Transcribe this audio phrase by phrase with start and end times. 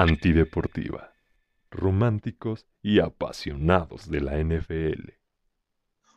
[0.00, 1.12] Antideportiva.
[1.70, 5.10] Románticos y apasionados de la NFL.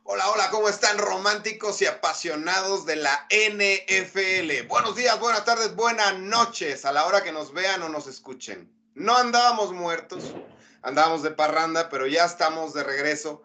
[0.03, 4.67] Hola, hola, ¿cómo están románticos y apasionados de la NFL?
[4.69, 8.73] Buenos días, buenas tardes, buenas noches a la hora que nos vean o nos escuchen.
[8.95, 10.33] No andábamos muertos,
[10.81, 13.43] andábamos de parranda, pero ya estamos de regreso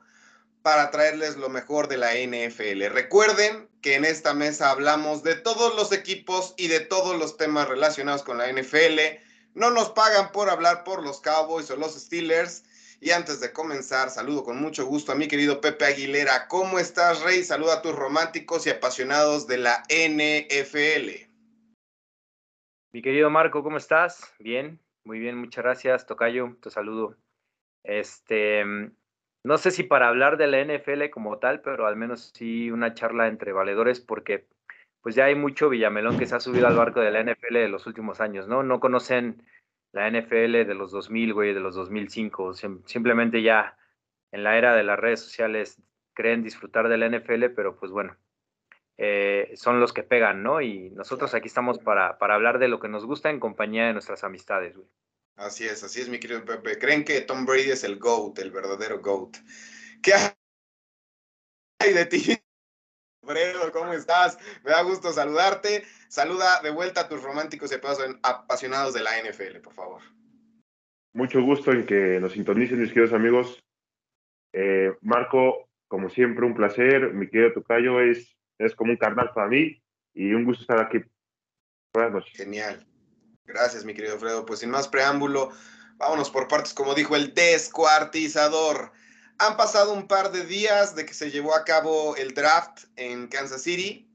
[0.63, 2.95] para traerles lo mejor de la NFL.
[2.95, 7.67] Recuerden que en esta mesa hablamos de todos los equipos y de todos los temas
[7.67, 9.27] relacionados con la NFL.
[9.59, 12.63] No nos pagan por hablar por los Cowboys o los Steelers
[13.01, 16.47] y antes de comenzar, saludo con mucho gusto a mi querido Pepe Aguilera.
[16.47, 17.43] ¿Cómo estás, Rey?
[17.43, 21.27] Saluda a tus románticos y apasionados de la NFL.
[22.93, 24.33] Mi querido Marco, ¿cómo estás?
[24.39, 26.07] Bien, muy bien, muchas gracias.
[26.07, 27.17] Tocayo, te saludo.
[27.83, 28.65] Este,
[29.43, 32.95] no sé si para hablar de la NFL como tal, pero al menos sí una
[32.95, 34.47] charla entre valedores, porque
[35.03, 37.69] pues ya hay mucho Villamelón que se ha subido al barco de la NFL de
[37.69, 38.63] los últimos años, ¿no?
[38.63, 39.43] No conocen
[39.93, 42.55] la NFL de los 2000, güey, de los 2005.
[42.85, 43.77] simplemente ya
[44.33, 45.81] en la era de las redes sociales
[46.15, 48.17] creen disfrutar de la NFL, pero pues bueno,
[48.97, 50.61] eh, son los que pegan, ¿no?
[50.61, 53.93] Y nosotros aquí estamos para, para hablar de lo que nos gusta en compañía de
[53.93, 54.89] nuestras amistades, güey.
[55.37, 56.79] Así es, así es, mi querido Pepe.
[56.79, 59.37] Creen que Tom Brady es el GOAT, el verdadero GOAT.
[60.03, 60.13] ¿Qué
[61.79, 62.37] hay de ti?
[63.29, 64.39] Fredo, ¿cómo estás?
[64.65, 65.85] Me da gusto saludarte.
[66.09, 67.75] Saluda de vuelta a tus románticos y
[68.23, 70.01] apasionados de la NFL, por favor.
[71.13, 73.63] Mucho gusto en que nos sintonicen, mis queridos amigos.
[74.55, 77.13] Eh, Marco, como siempre, un placer.
[77.13, 79.79] Mi querido Tocayo es, es como un carnal para mí
[80.15, 80.99] y un gusto estar aquí.
[81.93, 82.35] Buenas noches.
[82.35, 82.87] Genial.
[83.45, 84.47] Gracias, mi querido Fredo.
[84.47, 85.51] Pues sin más preámbulo,
[85.99, 88.91] vámonos por partes, como dijo el descuartizador.
[89.39, 93.29] Han pasado un par de días de que se llevó a cabo el draft en
[93.29, 94.09] Kansas City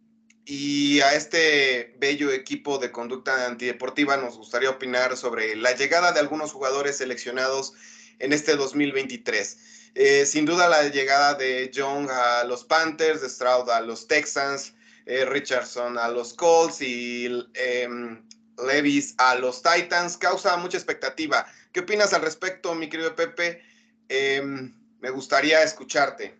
[0.45, 6.19] y a este bello equipo de conducta antideportiva nos gustaría opinar sobre la llegada de
[6.19, 7.73] algunos jugadores seleccionados
[8.19, 9.57] en este 2023.
[9.95, 14.73] Eh, sin duda la llegada de Young a los Panthers, de Stroud a los Texans,
[15.05, 18.21] eh, Richardson a los Colts y em,
[18.67, 21.45] Levis a los Titans causa mucha expectativa.
[21.71, 23.61] ¿Qué opinas al respecto, mi querido Pepe?
[24.09, 26.33] Em, me gustaría escucharte.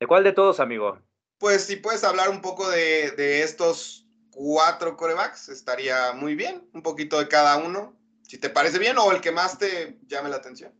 [0.00, 0.98] ¿De cuál de todos, amigo?
[1.38, 7.20] Pues si puedes hablar un poco de, estos cuatro corebacks, estaría muy bien, un poquito
[7.20, 10.72] de cada uno, si te parece bien o el que más te llame la atención.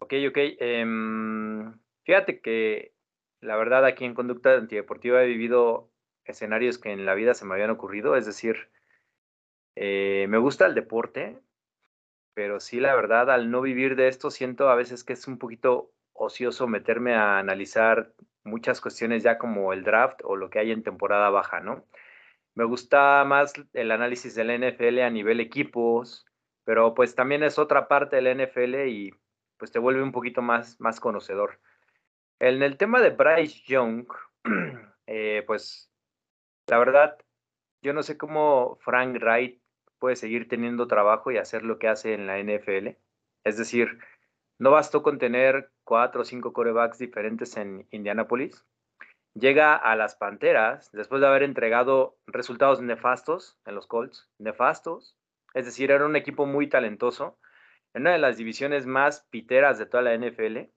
[0.00, 0.38] Ok, ok.
[0.58, 2.92] Em, fíjate que
[3.40, 5.88] la verdad aquí en Conducta Antideportiva he vivido
[6.24, 8.70] escenarios que en la vida se me habían ocurrido, es decir,
[9.76, 11.38] eh, me gusta el deporte,
[12.34, 15.38] pero sí, la verdad, al no vivir de esto, siento a veces que es un
[15.38, 18.12] poquito ocioso meterme a analizar
[18.44, 21.84] muchas cuestiones ya como el draft o lo que hay en temporada baja, ¿no?
[22.54, 26.26] Me gusta más el análisis del NFL a nivel equipos,
[26.64, 29.12] pero pues también es otra parte del NFL y
[29.56, 31.60] pues te vuelve un poquito más, más conocedor.
[32.38, 34.06] En el tema de Bryce Young,
[35.06, 35.90] eh, pues
[36.66, 37.18] la verdad,
[37.82, 39.60] yo no sé cómo Frank Wright
[40.04, 42.98] puede seguir teniendo trabajo y hacer lo que hace en la NFL.
[43.42, 44.00] Es decir,
[44.58, 48.66] no bastó con tener cuatro o cinco corebacks diferentes en Indianapolis.
[49.32, 55.16] Llega a las Panteras después de haber entregado resultados nefastos en los Colts, nefastos.
[55.54, 57.38] Es decir, era un equipo muy talentoso,
[57.94, 60.68] en una de las divisiones más piteras de toda la NFL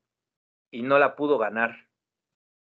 [0.71, 1.89] y no la pudo ganar.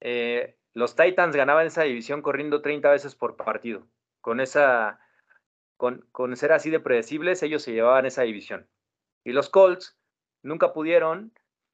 [0.02, 3.88] Eh, los Titans ganaban esa división corriendo 30 veces por partido.
[4.20, 5.00] Con esa
[5.78, 8.68] con, ser así de predecibles, ellos se llevaban esa división.
[9.24, 9.98] Y los Colts
[10.44, 11.34] nunca pudieron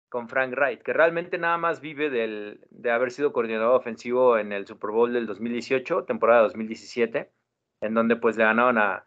[0.09, 4.51] con Frank Wright, que realmente nada más vive del, de haber sido coordinador ofensivo en
[4.51, 7.31] el Super Bowl del 2018, temporada 2017,
[7.81, 9.06] en donde pues le ganaron a,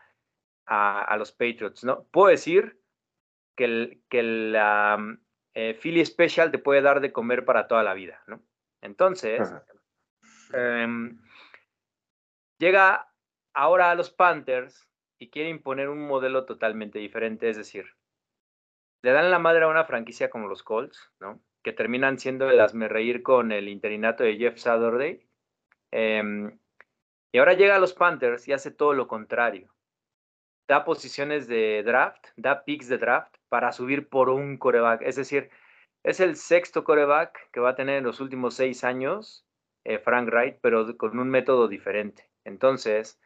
[0.67, 2.05] a, los Patriots, ¿no?
[2.05, 2.81] Puedo decir
[3.55, 5.19] que, el, que la
[5.55, 8.43] eh, Philly Special te puede dar de comer para toda la vida, ¿no?
[8.81, 9.52] Entonces,
[10.52, 11.19] em,
[12.58, 13.13] llega
[13.55, 17.87] ahora a los Panthers y quiere imponer un modelo totalmente diferente, es decir,
[19.03, 21.41] le dan la madre a una franquicia como los Colts, ¿no?
[21.62, 25.27] Que terminan siendo el asme reír con el interinato de Jeff Saturday.
[25.91, 26.59] Em,
[27.33, 29.75] y ahora llega a los Panthers y hace todo lo contrario.
[30.69, 35.03] Da posiciones de draft, da picks de draft para subir por un coreback.
[35.03, 35.50] Es decir,
[36.03, 39.47] es el sexto coreback que va a tener en los últimos seis años
[39.85, 42.31] eh, Frank Wright, pero con un método diferente.
[42.45, 43.21] Entonces,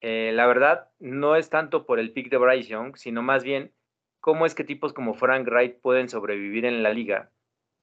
[0.00, 3.72] eh, la verdad, no es tanto por el pick de Bryce Young, sino más bien
[4.20, 7.30] cómo es que tipos como Frank Wright pueden sobrevivir en la liga,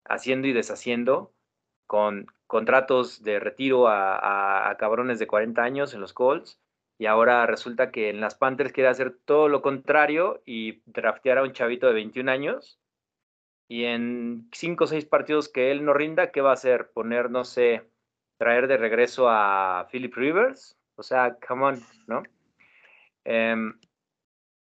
[0.05, 1.33] haciendo y deshaciendo
[1.85, 6.59] con contratos de retiro a, cabrones de 40 años en los Colts
[6.99, 11.43] y ahora resulta que en las Panthers quiere hacer todo lo contrario y draftear a
[11.43, 12.79] un chavito de 21 años.
[13.67, 16.91] Y en cinco o seis partidos que él no rinda, ¿qué va a hacer?
[16.91, 17.89] Poner, no sé,
[18.37, 20.78] traer de regreso a Philip Rivers.
[20.99, 22.23] O sea, come on, ¿no?
[23.23, 23.79] Em,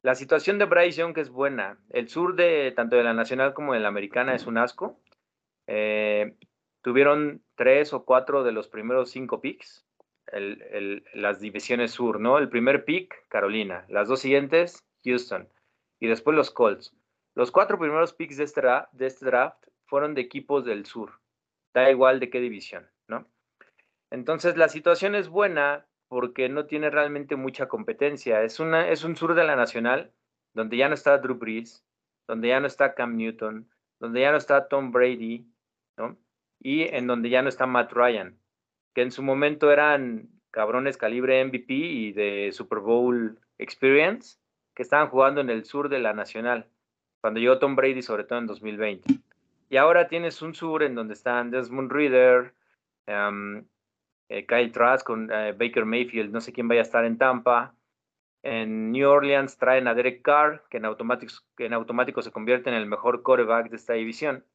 [0.01, 1.77] la situación de Bryce Young es buena.
[1.89, 4.97] El sur de tanto de la nacional como de la americana es un asco.
[5.67, 6.37] Eh,
[6.81, 9.85] tuvieron tres o cuatro de los primeros cinco picks
[11.13, 12.37] las divisiones sur, ¿no?
[12.37, 13.85] El primer pick, Carolina.
[13.89, 15.49] Las dos siguientes, Houston.
[15.99, 16.95] Y después los Colts.
[17.35, 18.61] Los cuatro primeros picks de este,
[18.93, 21.19] de este draft fueron de equipos del sur.
[21.73, 23.27] Da igual de qué división, ¿no?
[24.09, 28.43] Entonces la situación es buena porque no tiene realmente mucha competencia.
[28.43, 30.11] Es, una, es un sur de la nacional
[30.53, 31.85] donde ya no está Drew Brees,
[32.27, 33.69] donde ya no está Cam Newton,
[34.01, 35.47] donde ya no está Tom Brady,
[35.95, 36.17] ¿no?
[36.59, 38.37] Y en donde ya no está Matt Ryan
[38.93, 44.37] que en su momento eran cabrones calibre MVP y de Super Bowl Experience,
[44.75, 46.67] que estaban jugando en el sur de la Nacional,
[47.21, 49.13] cuando llegó Tom Brady, sobre todo en 2020.
[49.69, 52.53] Y ahora tienes un sur en donde están Desmond Reader,
[53.07, 53.63] um,
[54.47, 57.75] Kyle Trask con eh, Baker Mayfield, no sé quién vaya a estar en Tampa.
[58.43, 63.21] En New Orleans traen a Derek Carr, que en automático, se convierte en el mejor
[63.23, 64.45] quarterback de esta división.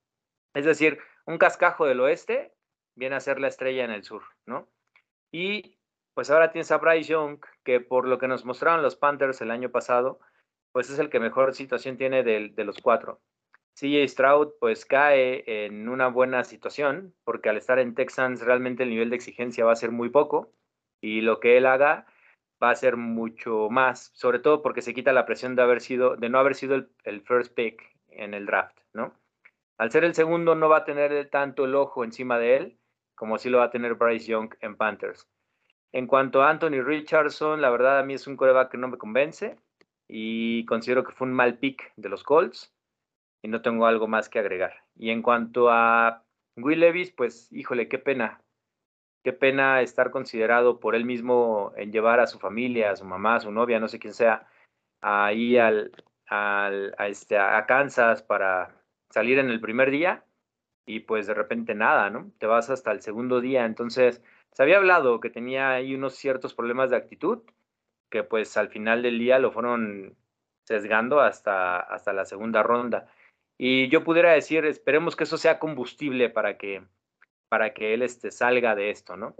[0.54, 2.52] Es decir, un cascajo del oeste
[2.96, 4.68] viene a ser la estrella en el sur, ¿no?
[5.30, 5.78] Y
[6.14, 9.50] pues ahora tienes a Bryce Young, que por lo que nos mostraron los Panthers el
[9.50, 10.18] año pasado,
[10.72, 13.20] pues es el que mejor situación tiene de los cuatro.
[13.76, 18.90] CJ Stroud pues cae en una buena situación, porque al estar en Texans realmente el
[18.90, 20.50] nivel de exigencia va a ser muy poco
[21.02, 22.06] y lo que él haga
[22.62, 26.16] va a ser mucho más, sobre todo porque se quita la presión de haber sido,
[26.16, 29.12] de no haber sido el, first pick en el draft, ¿no?
[29.76, 32.78] Al ser el segundo no va a tener tanto el ojo encima de él
[33.14, 35.28] como si lo va a tener Bryce Young en Panthers.
[35.92, 38.96] En cuanto a Anthony Richardson, la verdad a mí es un coreback que no me
[38.96, 39.56] convence
[40.08, 42.72] y considero que fue un mal pick de los Colts
[43.46, 44.74] y no tengo algo más que agregar.
[44.96, 46.24] Y en cuanto a
[46.56, 48.42] Will Levis, pues híjole, qué pena.
[49.22, 53.36] Qué pena estar considerado por él mismo en llevar a su familia, a su mamá,
[53.36, 54.48] a su novia, no sé quién sea,
[55.00, 55.92] ahí al,
[56.26, 60.24] al, a, este, a Kansas para salir en el primer día
[60.84, 62.32] y pues de repente nada, ¿no?
[62.38, 63.64] Te vas hasta el segundo día.
[63.64, 67.42] Entonces, se había hablado que tenía ahí unos ciertos problemas de actitud
[68.10, 70.16] que pues al final del día lo fueron
[70.64, 73.08] sesgando hasta, hasta la segunda ronda.
[73.58, 76.82] Y yo pudiera decir, esperemos que eso sea combustible para que,
[77.48, 79.34] para que él este, salga de esto, ¿no?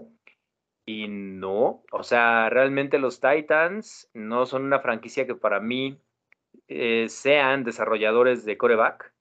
[0.85, 5.99] Y no, o sea, realmente los Titans no son una franquicia que para mí
[6.67, 9.13] eh, sean desarrolladores de coreback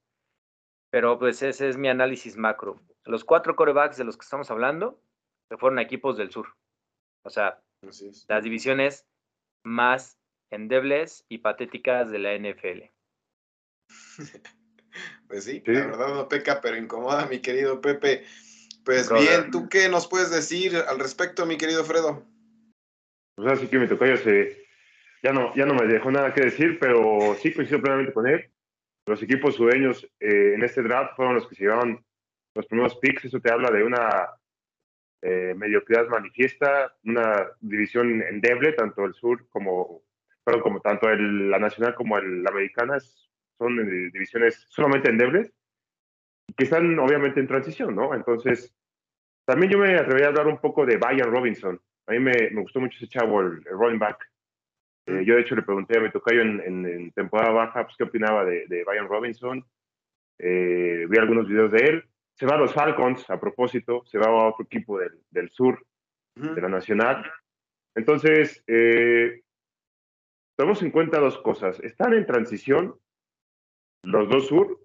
[0.97, 2.81] pero pues ese es mi análisis macro.
[3.05, 4.99] Los cuatro corebacks de los que estamos hablando
[5.49, 6.57] se fueron a equipos del sur.
[7.23, 9.07] O sea, las divisiones
[9.63, 10.19] más
[10.51, 12.85] endebles y patéticas de la NFL.
[15.29, 18.25] Pues sí, la verdad no peca, pero incomoda, mi querido Pepe.
[18.85, 22.23] Pues bien, ¿tú qué nos puedes decir al respecto, mi querido Fredo?
[23.35, 24.65] Pues así que me tocó ya se,
[25.23, 28.51] ya no, ya no me dejó nada que decir, pero sí coincido plenamente con él
[29.07, 32.05] los equipos sueños eh, en este draft fueron los que se llevaban
[32.55, 33.25] los primeros picks.
[33.25, 34.31] Eso te habla de una
[35.23, 40.03] eh, mediocridad manifiesta, una división endeble, tanto el sur como,
[40.45, 42.99] perdón, como tanto el, la nacional como el, la americana
[43.59, 45.53] son eh, divisiones solamente endebles
[46.57, 48.15] que están obviamente en transición, ¿no?
[48.15, 48.75] Entonces,
[49.45, 51.81] también yo me atrevería a hablar un poco de Bayern Robinson.
[52.07, 54.19] A mí me, me gustó mucho ese chavo, el, el running back.
[55.07, 58.05] Eh, yo, de hecho, le pregunté a mi tocayo en, en, temporada baja pues, qué
[58.05, 59.65] opinaba de, de Brian Robinson.
[60.39, 62.05] Eh, vi algunos videos de él.
[62.35, 65.85] Se va a los Falcons, a propósito, se va a otro equipo del, del sur,
[66.35, 67.25] de la Nacional.
[67.95, 69.43] Entonces, eh,
[70.57, 71.81] tomemos en cuenta dos cosas.
[71.81, 72.99] Están en transición
[74.07, 74.79] los dos sur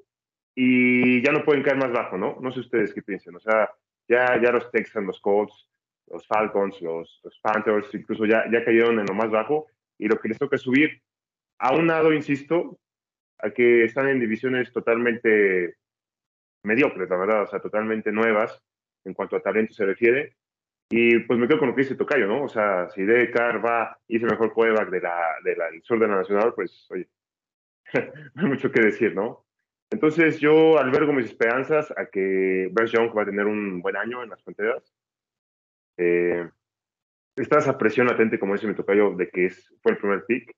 [0.55, 2.37] y ya no pueden caer más bajo, ¿no?
[2.41, 3.35] No sé ustedes qué piensan.
[3.35, 3.69] O sea,
[4.07, 5.69] ya, ya los Texans, los Colts,
[6.07, 10.17] los Falcons, los, los Panthers, incluso ya, ya cayeron en lo más bajo y lo
[10.17, 11.01] que les toca subir.
[11.59, 12.79] A un lado, insisto,
[13.39, 15.75] a que están en divisiones totalmente
[16.63, 18.61] mediocres, la verdad, o sea, totalmente nuevas
[19.05, 20.35] en cuanto a talento se refiere.
[20.89, 22.43] Y pues me quedo con lo que dice Tocayo, ¿no?
[22.43, 25.99] O sea, si Decar va y es el mejor quarterback de de la, del sur
[25.99, 27.07] de la Nacional, pues, oye,
[28.33, 29.45] no hay mucho que decir, ¿no?
[29.91, 34.23] Entonces yo albergo mis esperanzas a que Bryce Young va a tener un buen año
[34.23, 34.93] en las fronteras.
[35.97, 36.49] Eh,
[37.35, 40.55] está esa presión latente, como dice mi tocayo, de que es, fue el primer pick.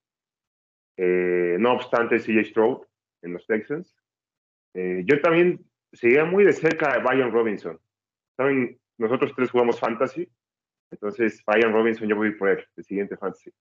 [0.96, 2.86] Eh, no obstante, CJ Stroud
[3.22, 3.96] en los Texans.
[4.74, 7.80] Eh, yo también seguía muy de cerca a Brian Robinson.
[8.36, 10.28] Saben, nosotros tres jugamos fantasy
[10.92, 13.52] Entonces, Brian Robinson, yo voy por él, el siguiente fantasy.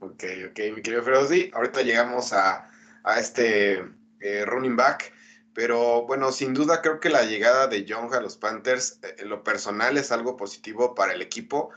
[0.00, 2.70] Ok, ok, mi querido sí, ahorita llegamos a,
[3.04, 3.84] a este
[4.20, 5.12] eh, running back.
[5.54, 9.28] Pero bueno, sin duda creo que la llegada de Young a los Panthers, eh, en
[9.28, 11.70] lo personal, es algo positivo para el equipo.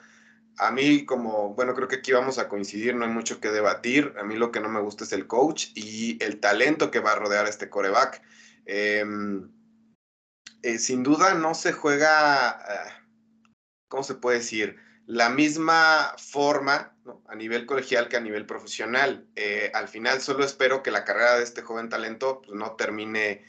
[0.57, 4.13] A mí, como, bueno, creo que aquí vamos a coincidir, no hay mucho que debatir.
[4.19, 7.13] A mí lo que no me gusta es el coach y el talento que va
[7.13, 8.21] a rodear a este coreback.
[8.65, 9.49] Em,
[10.61, 12.63] eh, sin duda no se juega,
[13.87, 14.77] ¿cómo se puede decir?
[15.07, 16.95] La misma forma
[17.27, 19.25] a nivel colegial que a nivel profesional.
[19.35, 23.43] Eh, al final solo espero que la carrera de este joven talento pues, no termine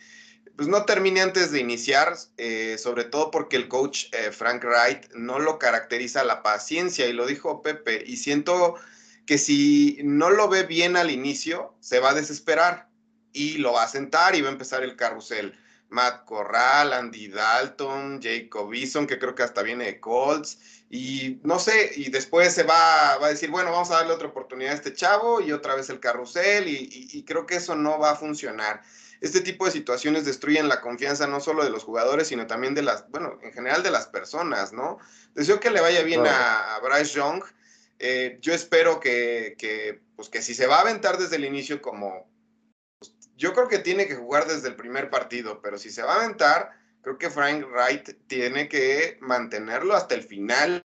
[0.57, 5.11] pues no termine antes de iniciar, eh, sobre todo porque el coach eh, Frank Wright
[5.15, 8.75] no lo caracteriza la paciencia, y lo dijo Pepe, y siento
[9.27, 12.89] que si no lo ve bien al inicio, se va a desesperar
[13.33, 15.59] y lo va a sentar y va a empezar el carrusel.
[15.89, 21.59] Matt Corral, Andy Dalton, Jacob Eason, que creo que hasta viene de Colts, y no
[21.59, 24.77] sé, y después se va, va, a decir, bueno, vamos a darle otra oportunidad a
[24.77, 28.83] este chavo y otra vez el carrusel, y creo que eso no va a funcionar
[29.23, 32.83] este tipo de situaciones destruyen la confianza no solo de los jugadores, sino también de
[32.83, 34.99] las, bueno, en general de las personas, ¿no?
[35.35, 37.45] Deseo que le vaya bien a, Bryce Young.
[38.01, 41.81] Eh, yo espero que, que, pues que si se va a aventar desde el inicio
[41.81, 42.29] como,
[42.99, 46.15] pues, yo creo que tiene que jugar desde el primer partido, pero si se va
[46.15, 46.73] a aventar,
[47.03, 50.83] creo que Frank Wright tiene que mantenerlo hasta el final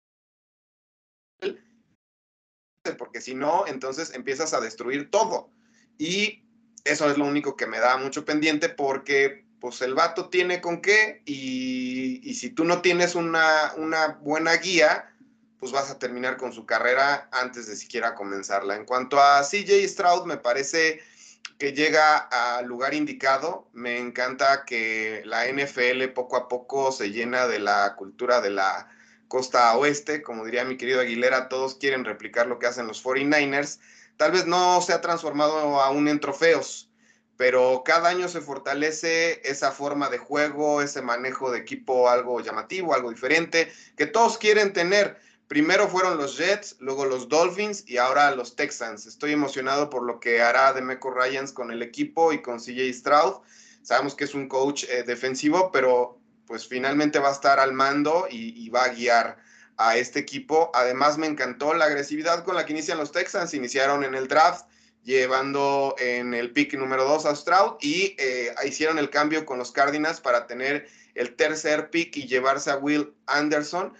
[2.96, 5.50] porque si no, entonces empiezas a destruir todo.
[5.98, 6.46] Y
[6.86, 10.82] eso es lo único que me da mucho pendiente porque pues el vato tiene con
[10.82, 15.12] qué y, si tú no tienes una, una, buena guía,
[15.60, 18.76] pues vas a terminar con su carrera antes de siquiera comenzarla.
[18.76, 21.02] En cuanto a CJ Stroud, me parece
[21.58, 23.68] que llega al lugar indicado.
[23.74, 28.90] Me encanta que la NFL poco a poco se llena de la cultura de la
[29.28, 30.22] costa oeste.
[30.22, 33.80] Como diría mi querido Aguilera, todos quieren replicar lo que hacen los 49ers
[34.18, 36.90] tal vez no se ha transformado aún en trofeos,
[37.38, 42.94] pero cada año se fortalece esa forma de juego, ese manejo de equipo algo llamativo,
[42.94, 45.20] algo diferente, que todos quieren tener.
[45.48, 49.06] Primero fueron los Jets, luego los Dolphins y ahora los Texans.
[49.06, 53.36] Estoy emocionado por lo que hará Demeco Ryans con el equipo y con CJ Stroud.
[53.82, 58.28] Sabemos que es un coach eh, defensivo, pero pues finalmente va a estar al mando
[58.30, 59.38] y, va a guiar
[59.78, 60.70] a este equipo.
[60.74, 63.54] Además, me encantó la agresividad con la que inician los Texans.
[63.54, 64.66] Iniciaron en el draft,
[65.04, 69.72] llevando en el pick número 2 a Stroud y eh, hicieron el cambio con los
[69.72, 73.94] Cardinals para tener el tercer pick y llevarse a Will Anderson.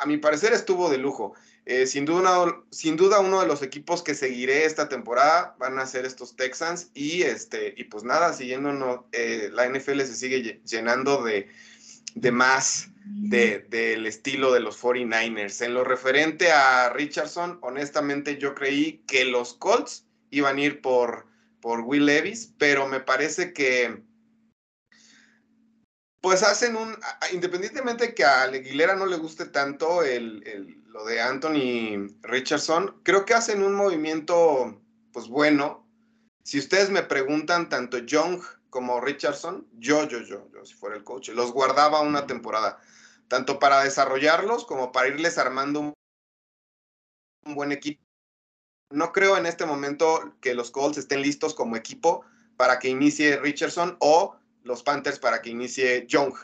[0.00, 1.34] A mi parecer estuvo de lujo.
[1.66, 5.84] Eh, sin, duda, sin duda uno de los equipos que seguiré esta temporada van a
[5.84, 11.22] ser estos Texans y, este, y pues nada, siguiendo eh, la NFL se sigue llenando
[11.22, 11.48] de,
[12.14, 15.62] de más del estilo de los 49ers.
[15.62, 21.26] En lo referente a Richardson, honestamente yo creí que los Colts iban a ir por,
[21.60, 24.02] por Will Levis, pero me parece que
[26.20, 26.96] pues hacen un,
[27.32, 33.34] independientemente que a Aguilera no le guste tanto el, lo de Anthony Richardson, creo que
[33.34, 34.80] hacen un movimiento
[35.12, 35.86] pues bueno.
[36.44, 41.04] Si ustedes me preguntan, tanto Young como Richardson, yo, yo, yo, yo, si fuera el
[41.04, 42.80] coach, los guardaba una temporada
[43.28, 45.94] tanto para desarrollarlos como para irles armando un,
[47.54, 48.02] buen equipo.
[48.90, 52.24] No creo en este momento que los Colts estén listos como equipo
[52.56, 56.34] para que inicie Richardson o los Panthers para que inicie Young.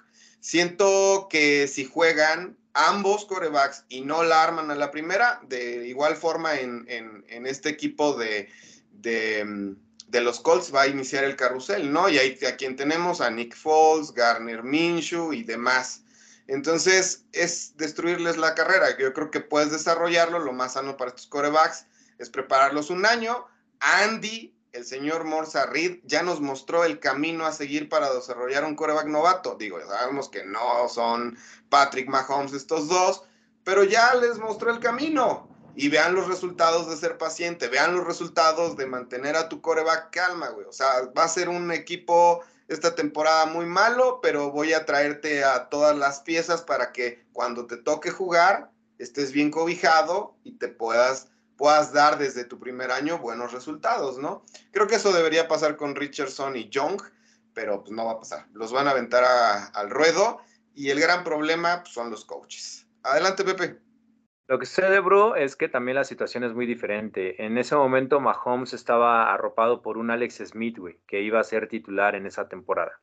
[0.40, 6.16] Siento que si juegan ambos corebacks y no la arman a la primera, de igual
[6.16, 6.87] forma en,
[7.28, 8.49] este equipo de,
[8.90, 9.75] de,
[10.09, 12.09] de, los Colts va a iniciar el carrusel, ¿no?
[12.09, 16.04] Y ahí a quien tenemos a Nick Foles, Garner Minshew y demás.
[16.47, 18.97] Entonces, es destruirles la carrera.
[18.99, 20.38] Yo creo que puedes desarrollarlo.
[20.38, 21.87] Lo más sano para estos corebacks
[22.18, 23.47] es prepararlos un año.
[23.80, 28.75] Andy, el señor Morza Reed, ya nos mostró el camino a seguir para desarrollar un
[28.75, 29.54] coreback novato.
[29.54, 31.38] Digo, sabemos que no son
[31.69, 33.23] Patrick Mahomes estos dos,
[33.62, 35.49] pero ya les mostró el camino.
[35.76, 40.11] Y vean los resultados de ser paciente, vean los resultados de mantener a tu coreback
[40.11, 40.66] calma, güey.
[40.66, 45.45] O sea, va a ser un equipo esta temporada muy malo, pero voy a traerte
[45.45, 50.69] a todas las piezas para que cuando te toque jugar estés bien cobijado y te
[50.69, 54.44] puedas, puedas dar desde tu primer año buenos resultados, ¿no?
[54.73, 57.00] Creo que eso debería pasar con Richardson y Young,
[57.54, 58.46] pero pues no va a pasar.
[58.52, 59.25] Los van a aventar
[59.73, 60.40] al ruedo
[60.75, 62.87] y el gran problema pues, son los coaches.
[63.02, 63.78] Adelante, Pepe.
[64.46, 67.42] Lo que sucede, bro, es que también la situación es muy diferente.
[67.44, 71.68] En ese momento, Mahomes estaba arropado por un Alex Smith, güey, que iba a ser
[71.68, 73.00] titular en esa temporada.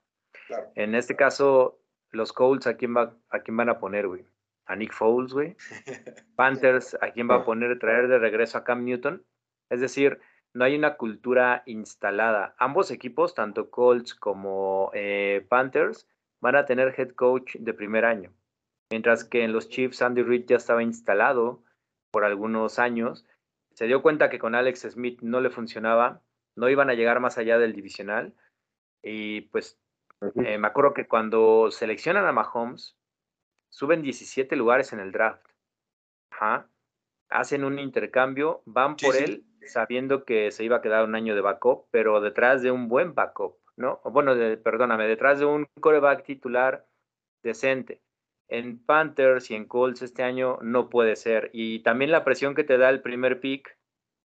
[0.75, 1.79] En este caso,
[2.11, 4.25] los Colts, ¿a quién, va, ¿a quién van a poner, güey?
[4.71, 5.55] A Nick Foles, güey.
[6.35, 9.23] Panthers, ¿a quién va a poner, traer de regreso a Cam Newton?
[9.69, 10.19] Es decir,
[10.53, 12.55] no hay una cultura instalada.
[12.57, 16.07] Ambos equipos, tanto Colts como eh, Panthers,
[16.41, 18.33] van a tener head coach de primer año.
[18.89, 21.63] Mientras que en los Chiefs, Andy Reid ya estaba instalado
[22.11, 23.25] por algunos años.
[23.73, 26.21] Se dio cuenta que con Alex Smith no le funcionaba,
[26.55, 28.33] no iban a llegar más allá del divisional.
[29.03, 29.79] Y pues
[30.43, 32.97] eh, me acuerdo que cuando seleccionan a Mahomes,
[33.71, 35.47] suben 17 lugares en el draft.
[37.29, 41.41] Hacen un intercambio, van por él sabiendo que se iba a quedar un año de
[41.41, 44.01] backup, pero detrás de un buen backup, ¿no?
[44.05, 46.87] Bueno, perdóname, detrás de un coreback titular
[47.43, 48.01] decente.
[48.47, 51.51] En Panthers y en Colts este año no puede ser.
[51.53, 53.77] Y también la presión que te da el primer pick,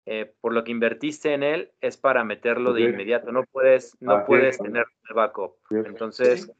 [0.05, 3.31] eh, por lo que invertiste en él, es para meterlo de inmediato.
[3.31, 5.55] No puedes, no puedes tener el backup.
[5.71, 6.51] Entonces,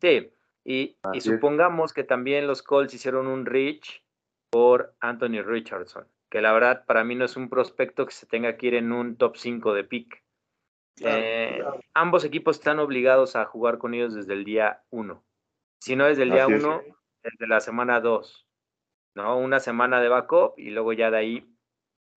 [0.00, 0.32] sí.
[0.68, 4.02] Y, y supongamos que también los Colts hicieron un reach
[4.50, 8.56] por Anthony Richardson que la verdad para mí no es un prospecto que se tenga
[8.56, 10.22] que ir en un top 5 de pick.
[11.00, 11.62] Eh,
[11.94, 15.24] ambos equipos están obligados a jugar con ellos desde el día 1.
[15.80, 16.82] Si no desde el día 1,
[17.22, 18.46] desde la semana 2.
[19.14, 19.38] ¿no?
[19.38, 21.56] Una semana de backup y luego ya de ahí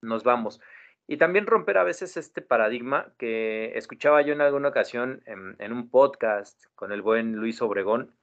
[0.01, 0.61] nos vamos.
[1.07, 5.73] Y también romper a veces este paradigma que escuchaba yo en alguna ocasión en, en
[5.73, 8.15] un podcast con el buen Luis Obregón.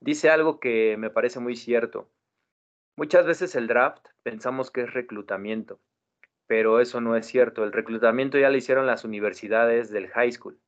[0.00, 2.10] Dice algo que me parece muy cierto.
[2.96, 5.80] Muchas veces el draft pensamos que es reclutamiento,
[6.46, 7.64] pero eso no es cierto.
[7.64, 10.58] El reclutamiento ya lo hicieron las universidades del high school.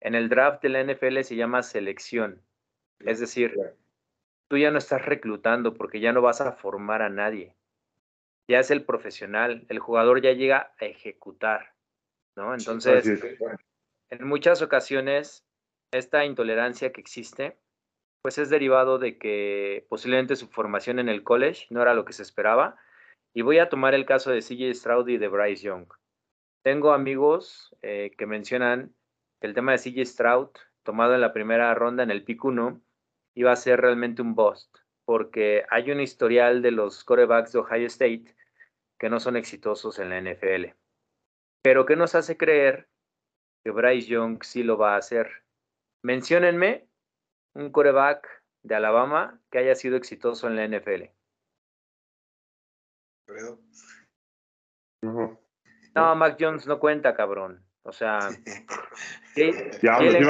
[0.00, 2.40] En el draft de la NFL se llama selección.
[3.00, 3.54] Es decir,
[4.48, 7.56] tú ya no estás reclutando porque ya no vas a formar a nadie.
[8.48, 11.74] Ya es el profesional, el jugador ya llega a ejecutar,
[12.34, 12.54] ¿no?
[12.54, 13.20] Entonces,
[14.10, 15.44] en muchas ocasiones,
[15.92, 17.58] esta intolerancia que existe
[18.22, 22.12] pues es derivado de que posiblemente su formación en el college no era lo que
[22.12, 22.76] se esperaba.
[23.34, 25.86] Y voy a tomar el caso de CJ Stroud y de Bryce Young.
[26.62, 28.94] Tengo amigos eh, que mencionan
[29.40, 30.48] que el tema de CJ Stroud,
[30.82, 32.80] tomado en la primera ronda en el pick 1,
[33.36, 37.86] iba a ser realmente un bust, porque hay un historial de los corebacks de Ohio
[37.86, 38.34] State
[38.98, 40.74] que no son exitosos en la NFL.
[41.62, 42.88] Pero ¿qué nos hace creer
[43.62, 45.44] que Bryce Young sí lo va a hacer?
[46.02, 46.87] Menciónenme
[47.58, 48.26] un coreback
[48.62, 51.10] de Alabama que haya sido exitoso en la NFL?
[55.02, 57.64] No, Mac Jones no cuenta, cabrón.
[57.82, 58.18] O sea,
[59.82, 60.20] ya, no,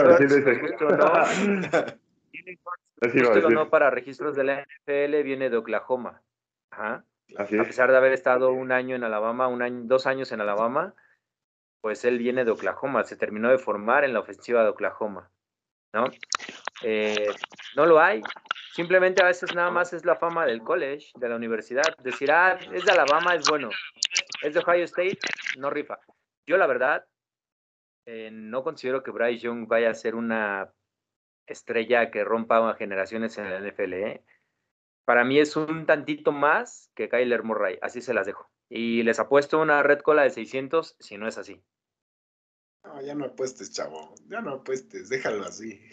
[3.50, 6.22] no para registros de la NFL viene de Oklahoma.
[6.70, 7.04] A
[7.44, 10.94] pesar de haber estado un año en Alabama, un año, dos años en Alabama,
[11.82, 15.30] pues él viene de Oklahoma, se terminó de formar en la ofensiva de Oklahoma.
[15.92, 16.04] ¿No?
[16.82, 17.28] Eh,
[17.76, 18.22] no lo hay.
[18.72, 21.96] Simplemente a veces nada más es la fama del college, de la universidad.
[22.02, 23.70] Decir, ah, es de Alabama, es bueno.
[24.42, 25.18] Es de Ohio State,
[25.58, 25.98] no rifa.
[26.46, 27.04] Yo la verdad,
[28.06, 30.72] eh, no considero que Bryce Young vaya a ser una
[31.46, 33.92] estrella que rompa generaciones en el NFL.
[33.94, 34.24] ¿eh?
[35.04, 38.50] Para mí es un tantito más que Kyler Murray, así se las dejo.
[38.68, 41.62] Y les apuesto una red cola de 600 si no es así.
[42.88, 44.14] No, ya no apuestes, chavo.
[44.28, 45.80] Ya no apuestes, déjalo así.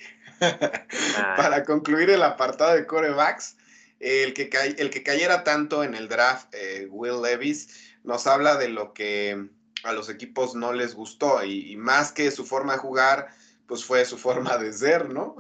[1.17, 1.35] Ah.
[1.37, 3.55] Para concluir el apartado de corebacks,
[4.01, 8.67] el que, el que cayera tanto en el draft, eh, Will Levis, nos habla de
[8.67, 9.47] lo que
[9.85, 13.29] a los equipos no les gustó y, más que su forma de jugar,
[13.65, 15.37] pues fue su forma de ser, ¿no?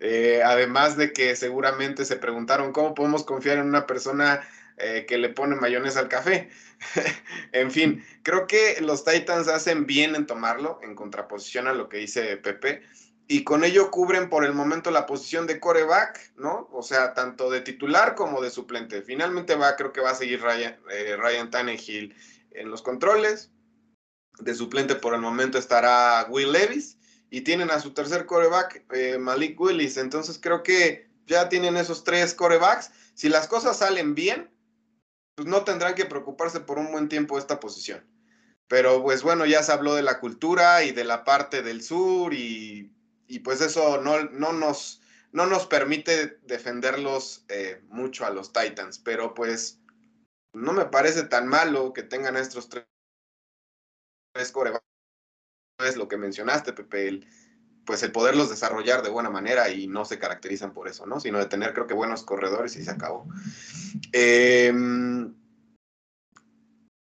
[0.00, 5.18] Eh, además de que seguramente se preguntaron cómo podemos confiar en una persona eh, que
[5.18, 6.50] le pone mayonesa al café.
[7.52, 11.98] en fin, creo que los Titans hacen bien en tomarlo, en contraposición a lo que
[11.98, 12.82] dice Pepe,
[13.26, 16.68] y con ello cubren por el momento la posición de coreback, ¿no?
[16.72, 19.02] O sea, tanto de titular como de suplente.
[19.02, 22.14] Finalmente va, creo que va a seguir Ryan, eh, Ryan Tannehill
[22.50, 23.50] en los controles.
[24.40, 26.98] De suplente por el momento estará Will Levis
[27.30, 29.96] y tienen a su tercer coreback, eh, Malik Willis.
[29.96, 32.90] Entonces creo que ya tienen esos tres corebacks.
[33.14, 34.50] Si las cosas salen bien,
[35.34, 38.04] pues no tendrán que preocuparse por un buen tiempo esta posición.
[38.68, 42.32] Pero pues bueno, ya se habló de la cultura y de la parte del sur
[42.32, 42.90] y,
[43.42, 48.98] pues eso no, no, nos, no nos permite defenderlos eh, mucho a los Titans.
[48.98, 49.80] Pero pues
[50.52, 52.86] no me parece tan malo que tengan estos tres,
[54.32, 54.52] tres
[55.80, 57.20] Es lo que mencionaste, Pepe,
[57.84, 61.20] pues el poderlos desarrollar de buena manera y no se caracterizan por eso, ¿no?
[61.20, 63.26] Sino de tener, creo que, buenos corredores y se acabó.
[64.12, 65.34] Em,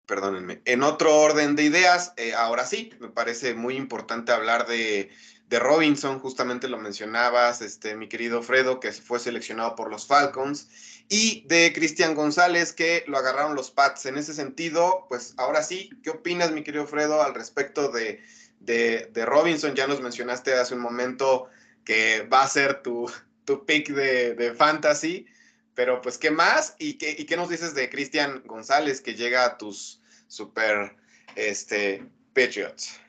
[0.07, 0.63] perdónenme.
[0.65, 5.11] En otro orden de ideas, eh, ahora sí, me parece muy importante hablar de,
[5.49, 10.69] de, Robinson, justamente lo mencionabas, este, mi querido Fredo, que fue seleccionado por los Falcons.
[11.09, 14.07] y de Cristian González, que lo agarraron los Pats.
[14.07, 18.25] En ese sentido, pues ahora sí, ¿qué opinas, mi querido Fredo, al respecto de,
[18.67, 19.75] de, Robinson?
[19.75, 21.49] Ya nos mencionaste hace un momento
[21.85, 23.11] que va a ser tu,
[23.45, 25.27] tu pick de, de fantasy,
[25.75, 26.75] pero pues, ¿qué más?
[26.79, 30.97] ¿Y qué, y qué nos dices de Cristian González, que llega a tus super
[31.37, 33.01] este, Patriots?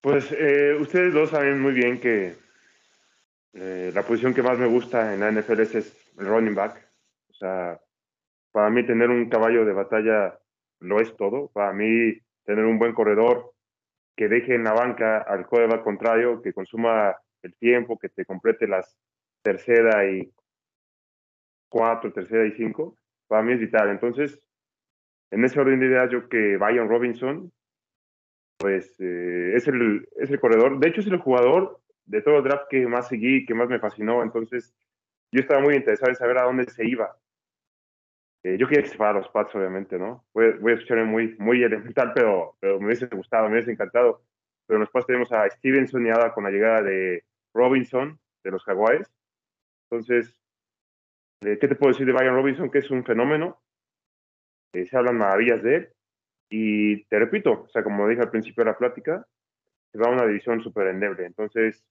[0.00, 2.34] Pues eh, ustedes dos saben muy bien que
[3.52, 6.88] eh, la posición que más me gusta en la NFL es, el running back.
[7.28, 7.80] O sea,
[8.50, 10.38] para mí tener un caballo de batalla
[10.80, 11.52] lo es todo.
[11.52, 13.52] Para mí tener un buen corredor
[14.16, 18.68] que deje en la banca al quarterback contrario, que consuma el tiempo, que te complete
[18.68, 18.96] las
[19.42, 20.32] tercera y
[21.68, 23.88] cuatro, tercera y cinco, para mí es vital.
[23.88, 24.40] Entonces,
[25.30, 27.50] en ese orden de ideas, yo que Brian Robinson,
[28.58, 30.78] pues eh, es, el, es el corredor.
[30.78, 33.80] De hecho, es el jugador de todo el draft que más seguí, que más me
[33.80, 34.22] fascinó.
[34.22, 34.74] Entonces,
[35.32, 37.16] yo estaba muy interesado en saber a dónde se iba.
[38.44, 40.24] Eh, yo quería que se fuera a los Pats, obviamente, ¿no?
[40.34, 44.22] Voy, voy a escuchar muy, muy elemental, pero, pero me hubiese gustado, me hubiese encantado.
[44.66, 47.24] Pero en los Pats tenemos a Stevenson y ahora con la llegada de
[47.54, 49.08] Robinson de los Jaguares.
[49.90, 50.36] Entonces,
[51.42, 52.70] eh, ¿qué te puedo decir de Brian Robinson?
[52.70, 53.60] Que es un fenómeno.
[54.72, 55.88] Eh, se hablan maravillas de él.
[56.50, 59.26] Y te repito, o sea, como dije al principio de la plática,
[59.90, 61.26] se va a una división súper endeble.
[61.26, 61.84] Entonces,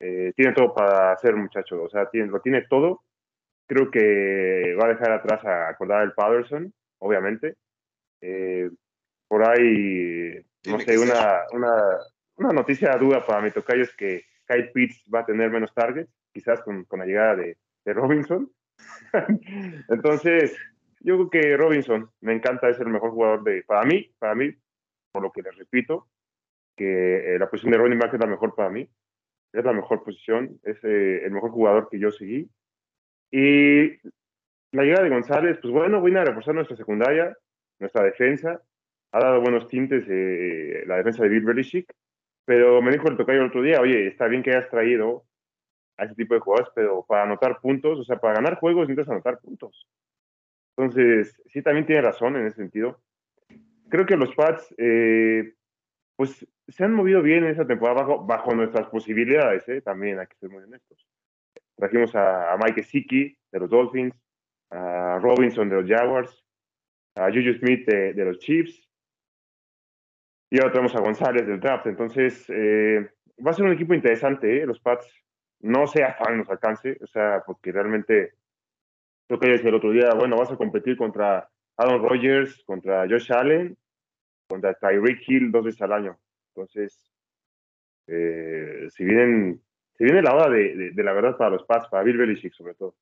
[0.00, 3.02] eh, tiene todo para ser muchacho, o sea, tiene, lo tiene todo.
[3.66, 7.56] Creo que va a dejar atrás a acordar el Patterson, obviamente.
[8.20, 8.70] Eh,
[9.28, 11.72] por ahí, no sé, una, una,
[12.36, 16.10] una, noticia dura para mi tocayo es que Kyle Pitts va a tener menos targets,
[16.32, 18.50] quizás con, con la llegada de, de Robinson.
[19.88, 20.56] Entonces,
[21.00, 24.54] yo creo que Robinson me encanta, es el mejor jugador de, para mí, para mí,
[25.12, 26.08] por lo que les repito,
[26.76, 28.88] que eh, la posición de running back es la mejor para mí,
[29.52, 32.50] es la mejor posición, es eh, el mejor jugador que yo seguí.
[33.30, 33.98] Y
[34.72, 37.36] la llegada de González, pues bueno, viene a reforzar nuestra secundaria,
[37.78, 38.62] nuestra defensa,
[39.12, 41.92] ha dado buenos tintes eh, la defensa de Bill Belichick,
[42.44, 45.24] pero me dijo el tocayo el otro día, oye, está bien que hayas traído
[45.96, 49.10] a ese tipo de jugadores, pero para anotar puntos, o sea, para ganar juegos necesitas
[49.10, 49.88] anotar puntos.
[50.76, 53.00] Entonces, sí, también tiene razón en ese sentido.
[53.88, 54.74] Creo que los Pats,
[56.16, 59.80] pues se han movido bien en esa temporada bajo, bajo nuestras posibilidades, ¿eh?
[59.80, 61.06] también hay que ser muy honestos.
[61.76, 64.14] Trajimos a, Mike Siki de los Dolphins,
[64.70, 66.44] a Robinson de los Jaguars,
[67.14, 68.82] a Juju Smith de, los Chiefs,
[70.50, 71.86] y ahora tenemos a González del draft.
[71.86, 73.10] Entonces, eh,
[73.44, 74.66] va a ser un equipo interesante, ¿eh?
[74.66, 75.06] los Pats.
[75.60, 78.34] No sé hasta dónde nos alcance, o sea, porque realmente,
[79.28, 83.32] lo que decía el otro día, bueno, vas a competir contra Aaron Rodgers, contra Josh
[83.32, 83.76] Allen,
[84.48, 86.18] contra Tyreek Hill dos veces al año.
[86.54, 87.10] Entonces,
[88.06, 89.62] eh, si, vienen,
[89.96, 92.74] si viene la hora de, de, la verdad para los Pats, para Bill Belichick sobre
[92.74, 92.94] todo.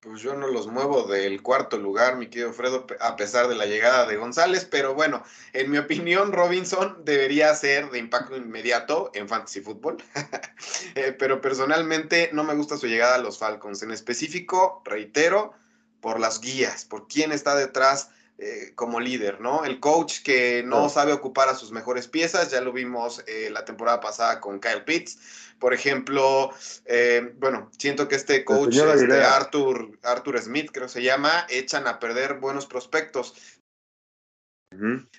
[0.00, 3.64] Pues yo no los muevo del cuarto lugar, mi querido Fredo, a pesar de la
[3.64, 5.22] llegada de González, pero bueno,
[5.54, 9.96] en mi opinión, Robinson debería ser de impacto inmediato en Fantasy Football,
[10.94, 13.82] eh, pero personalmente no me gusta su llegada a los Falcons.
[13.82, 15.54] En específico, reitero,
[16.02, 19.64] por las guías, por quién está detrás eh, como líder, ¿no?
[19.64, 23.64] El coach que no sabe ocupar a sus mejores piezas, ya lo vimos eh, la
[23.64, 25.54] temporada pasada con Kyle Pitts.
[25.60, 26.50] Por ejemplo,
[26.84, 31.86] eh, bueno, siento que este coach, este Arthur, Arthur Smith, creo que se llama, echan
[31.86, 33.34] a perder buenos prospectos.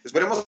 [0.04, 0.44] Esperemos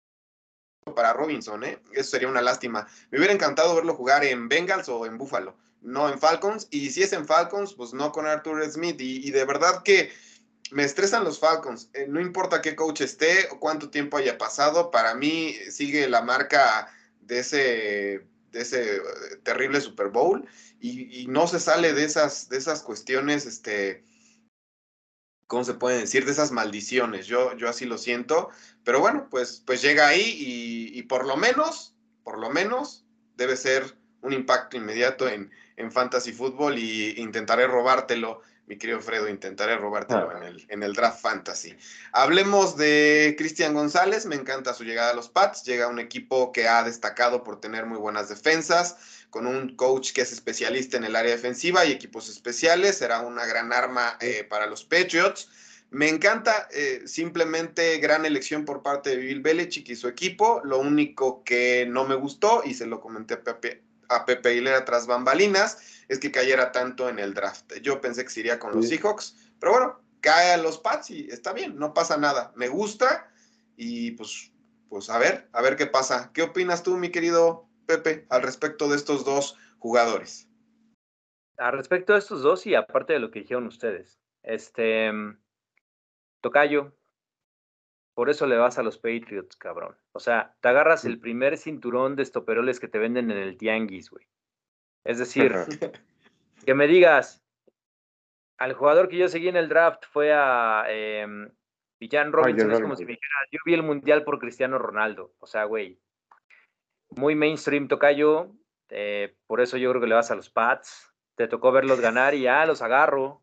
[0.96, 1.82] para Robinson, ¿eh?
[1.92, 2.86] Eso sería una lástima.
[3.10, 6.66] Me hubiera encantado verlo jugar en Bengals o en Buffalo, no en Falcons.
[6.70, 8.98] Y si es en Falcons, pues no con Arthur Smith.
[8.98, 10.10] y de verdad que
[10.70, 11.90] me estresan los Falcons.
[11.94, 16.22] Eh, no importa qué coach esté o cuánto tiempo haya pasado, para mí sigue la
[16.22, 16.88] marca
[17.20, 19.00] de ese, de ese eh,
[19.42, 20.46] terrible Super Bowl
[20.80, 24.04] y, no se sale de esas, de esas cuestiones, este,
[25.46, 26.26] ¿cómo se puede decir?
[26.26, 27.26] De esas maldiciones.
[27.26, 28.50] Yo, yo así lo siento.
[28.84, 33.56] Pero bueno, pues, pues llega ahí y, y por lo menos, por lo menos, debe
[33.56, 39.76] ser un impacto inmediato en, en fantasy fútbol y intentaré robártelo mi querido Fredo, intentaré
[39.76, 40.38] robártelo ah.
[40.38, 41.76] en, el, en el draft fantasy.
[42.12, 46.52] Hablemos de Cristian González, me encanta su llegada a los Pats, llega a un equipo
[46.52, 48.96] que ha destacado por tener muy buenas defensas,
[49.30, 53.44] con un coach que es especialista en el área defensiva y equipos especiales, será una
[53.46, 55.48] gran arma eh, para los Patriots.
[55.90, 60.60] Me encanta, eh, simplemente gran elección por parte de Bill Belichick y su equipo.
[60.64, 63.82] Lo único que no me gustó, y se lo comenté a Pepe,
[64.14, 67.72] a Pepe Aguilera tras bambalinas, es que cayera tanto en el draft.
[67.82, 71.28] Yo pensé que se iría con los Seahawks, pero bueno, cae a los Pats y
[71.30, 72.52] está bien, no pasa nada.
[72.56, 73.30] Me gusta
[73.76, 74.52] y pues,
[74.88, 76.30] pues a ver, a ver qué pasa.
[76.32, 80.48] ¿Qué opinas tú, mi querido Pepe, al respecto de estos dos jugadores?
[81.58, 85.10] a respecto de estos dos y aparte de lo que dijeron ustedes, este,
[86.40, 86.92] Tocayo,
[88.14, 89.96] por eso le vas a los Patriots, cabrón.
[90.12, 94.10] O sea, te agarras el primer cinturón de estoperoles que te venden en el tianguis,
[94.10, 94.26] güey.
[95.04, 95.52] Es decir,
[96.64, 97.44] que me digas,
[98.56, 101.26] al jugador que yo seguí en el draft fue a eh,
[102.00, 105.34] Villan Robinson, es como si me dijeras, yo vi el mundial por Cristiano Ronaldo.
[105.40, 105.98] O sea, güey,
[107.10, 108.52] muy mainstream tocayo,
[108.90, 111.12] eh, por eso yo creo que le vas a los Pats.
[111.36, 113.42] Te tocó verlos ganar y ya los agarro,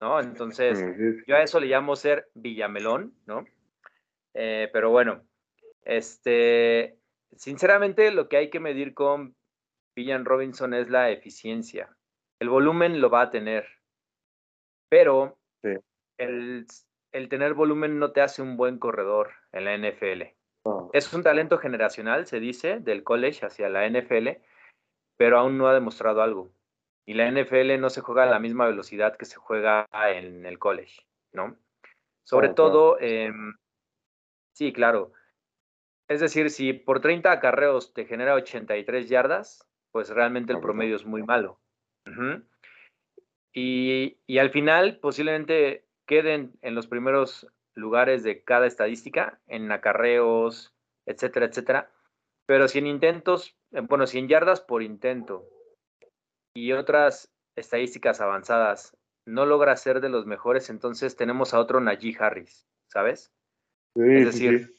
[0.00, 0.20] ¿no?
[0.20, 0.78] Entonces,
[1.26, 3.44] yo a eso le llamo ser Villamelón, ¿no?
[4.34, 5.22] Eh, pero bueno,
[5.84, 6.98] este,
[7.36, 9.34] sinceramente lo que hay que medir con
[9.94, 11.96] Villan Robinson es la eficiencia.
[12.40, 13.66] El volumen lo va a tener,
[14.88, 15.38] pero
[16.18, 16.66] el,
[17.28, 20.34] tener volumen no te hace un buen corredor en la NFL.
[20.92, 24.28] Es un talento generacional, se dice, del college hacia la NFL,
[25.16, 26.52] pero aún no ha demostrado algo.
[27.04, 30.58] Y la NFL no se juega a la misma velocidad que se juega en el
[30.58, 31.56] college, ¿no?
[32.24, 33.54] Sobre todo, em,
[34.52, 35.12] Sí, claro.
[36.08, 41.06] Es decir, si por 30 acarreos te genera 83 yardas, pues realmente el promedio es
[41.06, 41.60] muy malo.
[43.54, 50.74] y, y, al final posiblemente queden en los primeros lugares de cada estadística, en acarreos,
[51.06, 51.90] etcétera, etcétera.
[52.46, 55.46] Pero si en intentos, eh, bueno, si en yardas por intento
[56.54, 62.16] y otras estadísticas avanzadas no logra ser de los mejores, entonces tenemos a otro Najee
[62.18, 63.32] Harris, ¿sabes?
[63.94, 64.74] Es decir,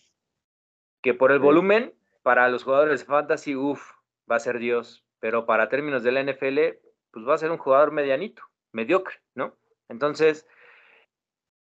[1.01, 3.91] que por el volumen, para los jugadores de fantasy, uff,
[4.29, 6.79] va a ser Dios, pero para términos de la NFL,
[7.11, 9.55] pues va a ser un jugador medianito, mediocre, ¿no?
[9.89, 10.47] Entonces,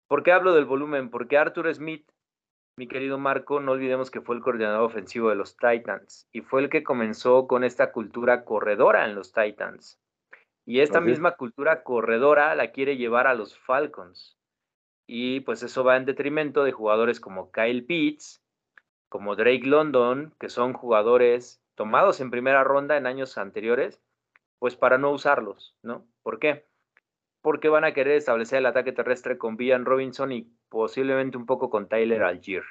[0.08, 1.10] ¿por qué hablo del volumen?
[1.10, 2.10] Porque Arthur Smith,
[2.78, 6.62] mi querido Marco, no olvidemos que fue el coordinador ofensivo de los Titans y fue
[6.62, 10.00] el que comenzó con esta cultura corredora en los Titans.
[10.66, 14.38] Y esta misma cultura corredora la quiere llevar a los Falcons
[15.14, 18.42] y pues eso va en detrimento de jugadores como Kyle Pitts,
[19.10, 24.02] como Drake London, que son jugadores tomados en primera ronda en años anteriores,
[24.58, 26.08] pues para no usarlos, ¿no?
[26.24, 26.66] ¿Por qué?
[27.42, 31.70] Porque van a querer establecer el ataque terrestre con Villan Robinson y posiblemente un poco
[31.70, 32.64] con Tyler Algier.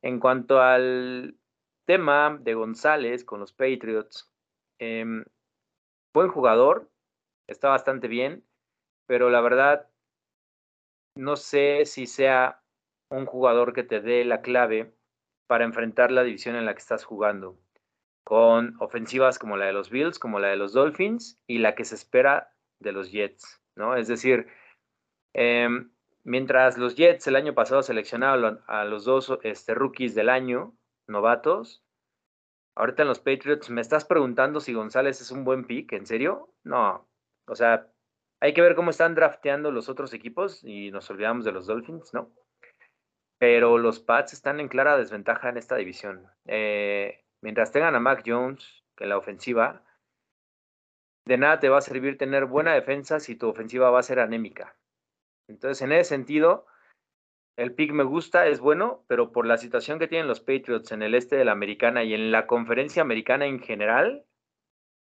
[0.00, 1.36] En cuanto al
[1.84, 4.32] tema de González con los Patriots,
[4.78, 5.26] em,
[6.14, 6.88] buen jugador,
[7.46, 8.46] está bastante bien,
[9.04, 9.89] pero la verdad
[11.14, 12.62] no sé si sea
[13.10, 14.94] un jugador que te dé la clave
[15.46, 17.58] para enfrentar la división en la que estás jugando,
[18.24, 21.84] con ofensivas como la de los Bills, como la de los Dolphins y la que
[21.84, 23.96] se espera de los Jets, ¿no?
[23.96, 24.46] Es decir,
[25.34, 25.90] em,
[26.22, 30.76] mientras los Jets el año pasado seleccionaron a los dos este, rookies del año,
[31.08, 31.82] novatos,
[32.76, 36.54] ahorita en los Patriots me estás preguntando si González es un buen pick, ¿en serio?
[36.62, 37.08] No,
[37.46, 37.89] o sea,
[38.40, 42.12] hay que ver cómo están drafteando los otros equipos y nos olvidamos de los Dolphins,
[42.14, 42.32] ¿no?
[43.38, 46.26] Pero los Pats están en clara desventaja en esta división.
[46.46, 49.82] Eh, mientras tengan a Mac Jones en la ofensiva,
[51.26, 54.20] de nada te va a servir tener buena defensa si tu ofensiva va a ser
[54.20, 54.76] anémica.
[55.48, 56.66] Entonces, en ese sentido,
[57.56, 61.02] el pick me gusta, es bueno, pero por la situación que tienen los Patriots en
[61.02, 64.24] el este de la americana y en la conferencia americana en general,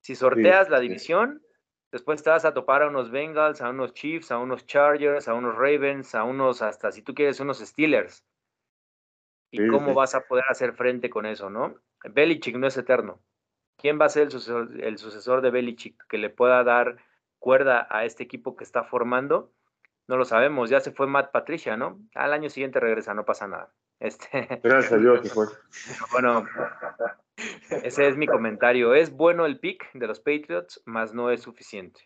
[0.02, 1.42] si sorteas la división,
[1.94, 5.36] Después te vas a topar a unos Bengals, a unos Chiefs, a unos Chargers, a
[5.36, 8.26] unos Ravens, a unos, hasta si tú quieres, unos Steelers.
[9.52, 11.76] ¿Y cómo vas a poder hacer frente con eso, no?
[12.04, 13.22] Belichick no es eterno.
[13.78, 16.98] ¿Quién va a ser el sucesor, el sucesor de Belichick que le pueda dar
[17.38, 19.54] cuerda a este equipo que está formando?
[20.08, 20.72] No lo sabemos.
[20.72, 22.00] Ya se fue Matt Patricia, ¿no?
[22.16, 23.72] Al año siguiente regresa, no pasa nada.
[24.04, 25.48] Este, Gracias a Dios fue.
[26.12, 26.46] Bueno,
[27.70, 28.94] ese es mi comentario.
[28.94, 32.02] Es bueno el pick de los Patriots, más no es suficiente.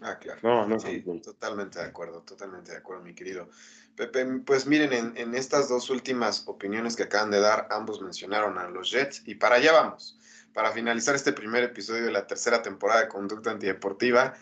[0.00, 0.40] Ah, claro.
[0.44, 3.48] No, no, sí, totalmente de acuerdo, totalmente de acuerdo, mi querido.
[3.96, 8.56] Pepe, pues miren, en, en, estas dos últimas opiniones que acaban de dar, ambos mencionaron
[8.58, 10.18] a los Jets y para allá vamos.
[10.52, 14.34] Para finalizar este primer episodio de la tercera temporada de Conducta Antideportiva,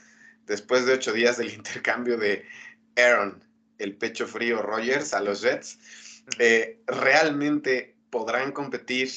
[0.44, 2.46] después de ocho días del intercambio de
[2.96, 3.42] Aaron,
[3.78, 5.78] el pecho frío Rogers, a los Jets,
[6.86, 9.10] realmente podrán competir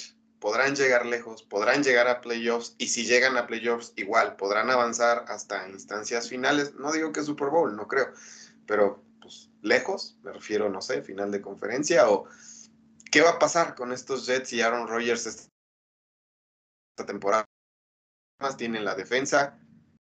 [0.46, 5.26] podrán llegar lejos, podrán llegar a playoffs y si llegan a playoffs igual podrán avanzar
[5.28, 6.76] hasta instancias finales.
[6.76, 8.14] No digo que Super Bowl, no creo,
[8.68, 12.28] pero pues lejos, me refiero, no sé, final de conferencia o
[13.12, 15.48] qué va a pasar con estos Jets y Aaron Rodgers esta
[17.08, 17.46] temporada.
[18.40, 19.58] Más tienen la defensa,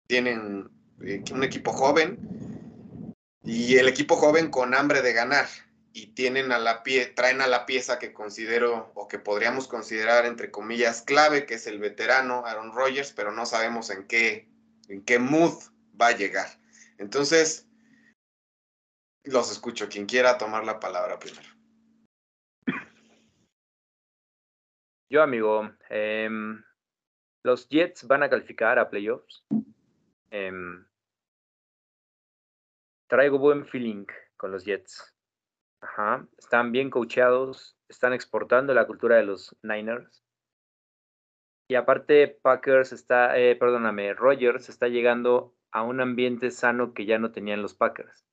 [0.08, 0.69] tienen
[1.01, 5.47] eh, un equipo joven y el equipo joven con hambre de ganar
[5.93, 10.25] y tienen a la pie, traen a la pieza que considero o que podríamos considerar
[10.25, 14.47] entre comillas clave, que es el veterano Aaron Rodgers, pero no sabemos en qué,
[14.88, 15.54] en qué mood
[15.99, 16.47] va a llegar.
[16.97, 17.67] Entonces,
[19.23, 19.89] los escucho.
[19.89, 21.49] Quien quiera tomar la palabra primero.
[25.10, 26.63] Yo, amigo, em,
[27.43, 29.43] los Jets van a calificar a playoffs.
[30.30, 30.88] Em,
[33.10, 34.06] traigo buen feeling
[34.38, 35.11] con los Jets.
[35.82, 36.28] Ajá.
[36.38, 40.24] Están bien coacheados, están exportando la cultura de los Niners.
[41.67, 47.17] Y aparte, Packers está, eh, perdóname, Rogers está llegando a un ambiente sano que ya
[47.17, 48.26] no tenían los Packers.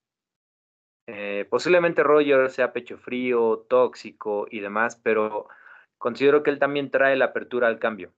[1.06, 5.48] Eh, posiblemente Rogers sea pecho frío, tóxico y demás, pero
[5.96, 8.12] considero que él también trae la apertura al cambio.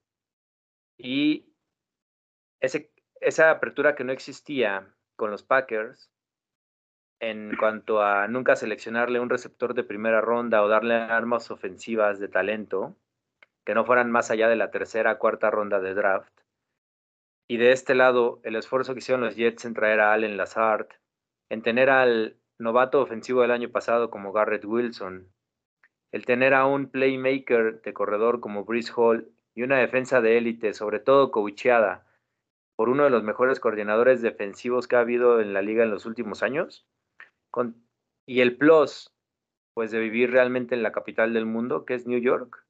[0.99, 1.55] Y
[2.61, 6.11] ese, esa apertura que no existía con los Packers
[7.21, 12.29] en cuanto a nunca seleccionarle un receptor de primera ronda o darle armas ofensivas de
[12.29, 12.97] talento
[13.65, 16.33] que no fueran más allá de la tercera, cuarta ronda de draft.
[17.47, 20.89] Y de este lado, el esfuerzo que hicieron los Jets en traer a Allen Lazard,
[21.51, 25.29] en tener al novato ofensivo del año pasado como Garrett Wilson,
[26.13, 30.73] el tener a un playmaker de corredor como Brice Hall y una defensa de élite,
[30.73, 32.07] sobre todo coacheada
[32.77, 36.07] por uno de los mejores coordinadores defensivos que ha habido en la liga en los
[36.07, 36.87] últimos años,
[38.27, 39.13] y el plus,
[39.75, 42.65] pues de vivir realmente en la capital del mundo, que es New York,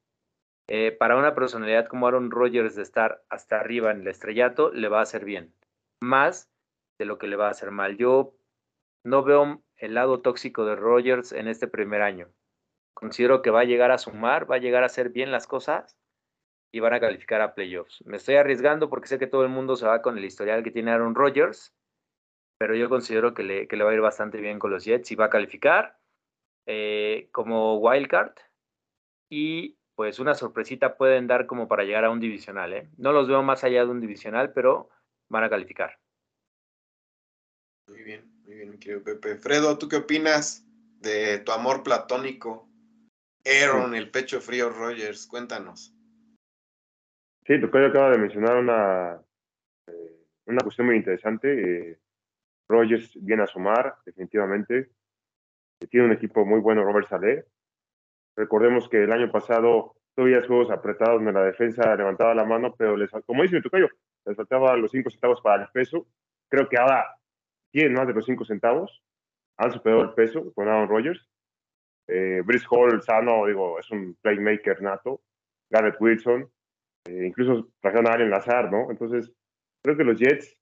[0.68, 4.88] eh, para una personalidad como Aaron Rodgers de estar hasta arriba en el estrellato, le
[4.88, 5.52] va a hacer bien,
[6.00, 6.48] más
[6.98, 7.96] de lo que le va a hacer mal.
[7.96, 8.34] Yo
[9.04, 12.28] no veo el lado tóxico de Rodgers en este primer año.
[12.94, 15.96] Considero que va a llegar a sumar, va a llegar a hacer bien las cosas
[16.72, 18.04] y van a calificar a playoffs.
[18.04, 20.70] Me estoy arriesgando porque sé que todo el mundo se va con el historial que
[20.70, 21.74] tiene Aaron Rodgers,
[22.60, 25.10] pero yo considero que le, que le va a ir bastante bien con los Jets
[25.10, 25.98] y va a calificar
[26.66, 28.34] eh, como wildcard
[29.30, 32.74] y pues una sorpresita pueden dar como para llegar a un divisional.
[32.74, 32.90] ¿eh?
[32.98, 34.90] No los veo más allá de un divisional, pero
[35.30, 35.98] van a calificar.
[37.88, 39.36] Muy bien, muy bien, mi querido Pepe.
[39.36, 40.66] Fredo, ¿tú qué opinas
[41.00, 42.68] de tu amor platónico?
[43.46, 45.94] Aaron, el pecho frío Rogers, cuéntanos.
[47.46, 49.22] Sí, Tocayo acaba de mencionar una,
[49.86, 51.92] eh, una cuestión muy interesante.
[51.92, 51.98] Eh,
[52.70, 54.90] Rogers viene a sumar, definitivamente.
[55.90, 57.44] Tiene un equipo muy bueno, Robert Saleh.
[58.36, 62.96] Recordemos que el año pasado todavía juegos apretados donde la defensa levantaba la mano, pero
[62.96, 63.88] les, como dice Tocayo,
[64.24, 66.06] les faltaba los cinco centavos para el peso.
[66.48, 67.16] Creo que ahora
[67.70, 69.02] tienen más de los cinco centavos.
[69.56, 71.28] Han superado el peso con Aaron Rodgers.
[72.06, 75.22] Eh, Brice Hall, sano, digo, es un playmaker nato.
[75.70, 76.50] Garrett Wilson,
[77.06, 78.90] eh, incluso trajeron a Lazar, ¿no?
[78.90, 79.32] Entonces,
[79.82, 80.56] creo que los Jets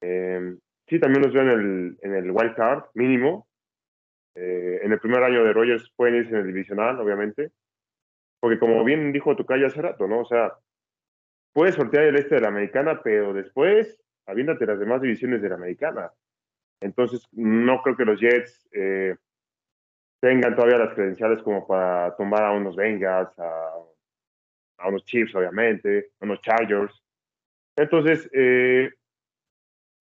[0.00, 0.56] eh,
[0.88, 3.48] Sí, también los veo en el, en el wild card mínimo.
[4.34, 7.50] Eh, en el primer año de Rogers pueden irse en el divisional, obviamente.
[8.40, 10.20] Porque como bien dijo Tucayo hace rato, ¿no?
[10.20, 10.52] O sea,
[11.52, 15.54] puedes sortear el este de la americana, pero después aviéntate las demás divisiones de la
[15.56, 16.12] americana.
[16.80, 19.16] Entonces, no creo que los Jets eh,
[20.20, 23.72] tengan todavía las credenciales como para tomar a unos Bengals, a,
[24.78, 27.02] a unos Chiefs, obviamente, a unos Chargers.
[27.76, 28.90] Entonces, eh,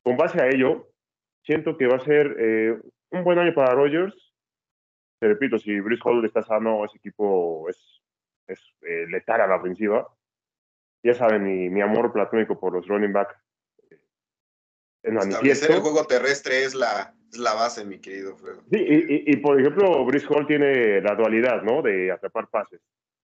[0.05, 0.91] con base a ello,
[1.43, 4.15] siento que va a ser eh, un buen año para Rogers.
[5.19, 8.03] Te repito, si Bruce Hall está sano, ese equipo es,
[8.45, 10.07] es eh, letal a la ofensiva.
[11.03, 13.35] Ya saben, mi, mi amor platónico por los running back
[13.89, 13.97] eh,
[15.01, 15.73] es manifiesto.
[15.73, 18.61] el juego terrestre es la, es la base, mi querido Fredo.
[18.69, 21.81] Sí, y, y, por ejemplo, Bruce Hall tiene la dualidad, ¿no?
[21.81, 22.79] De atrapar pases.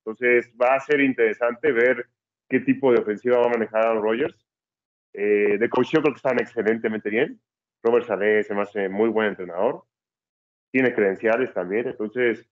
[0.04, 2.08] Entonces, va a ser interesante ver
[2.48, 4.43] qué tipo de ofensiva va a manejar Aaron Rodgers
[5.14, 7.40] eh, de coach yo creo que están excelentemente bien.
[7.83, 9.85] Robert Saleh se me hace muy buen entrenador.
[10.72, 11.87] Tiene credenciales también.
[11.88, 12.48] Entonces,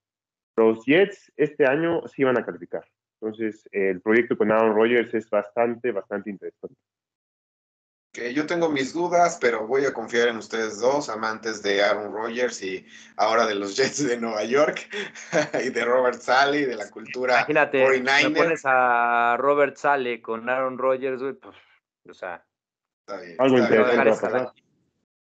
[0.57, 2.85] los Jets este año sí van a calificar.
[3.21, 6.77] Entonces, el proyecto con Aaron Rodgers es bastante, bastante interesante.
[8.13, 12.13] Que yo tengo mis dudas, pero voy a confiar en ustedes dos, amantes de Aaron
[12.13, 12.85] Rodgers y
[13.17, 14.87] ahora de los Jets de Nueva York
[15.65, 17.37] y de Robert Sale de la cultura.
[17.49, 21.57] Imagínate, me pones a Robert Sale con Aaron Rodgers, pues,
[22.11, 22.45] o sea,
[23.39, 24.63] algo interesante.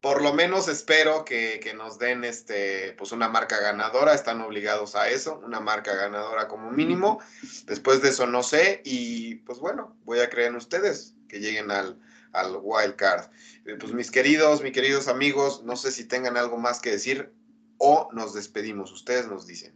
[0.01, 5.09] Por lo menos espero que, nos den este, pues una marca ganadora, están obligados a
[5.09, 7.21] eso, una marca ganadora como mínimo.
[7.65, 11.71] Después de eso no sé y pues bueno, voy a creer en ustedes que lleguen
[11.71, 11.99] al,
[12.33, 13.25] al wild card.
[13.65, 17.33] Eh, pues mis queridos, mis queridos amigos, no sé si tengan algo más que decir
[17.79, 19.75] o nos despedimos, ustedes nos dicen.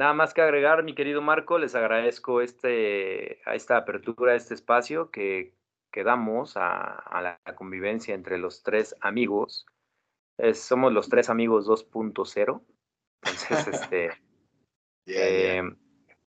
[0.00, 4.54] Nada más que agregar, mi querido Marco, les agradezco este, a esta apertura, a este
[4.54, 5.52] espacio que,
[5.92, 9.66] que damos a, la convivencia entre los tres amigos.
[10.54, 12.62] somos los tres amigos 2.0.
[13.22, 14.10] Entonces, este,
[15.04, 15.76] em,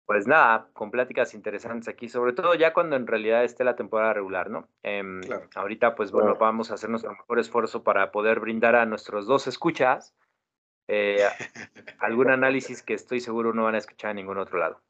[0.06, 4.12] Pues nada, con pláticas interesantes aquí, sobre todo ya cuando en realidad esté la temporada
[4.12, 4.68] regular, ¿no?
[4.84, 5.22] Em,
[5.56, 9.48] ahorita, pues bueno, vamos a hacer nuestro mejor esfuerzo para poder brindar a nuestros dos
[9.48, 10.14] escuchas
[10.94, 11.24] eh,
[12.00, 14.82] algún análisis que estoy seguro no van a escuchar en ningún otro lado.